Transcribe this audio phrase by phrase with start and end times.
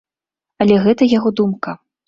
[0.65, 1.79] Але гэта яго думка.